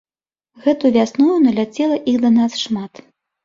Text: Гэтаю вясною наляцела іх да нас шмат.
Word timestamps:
Гэтаю 0.63 0.91
вясною 0.95 1.37
наляцела 1.45 2.03
іх 2.15 2.19
да 2.27 2.35
нас 2.41 2.61
шмат. 2.67 3.07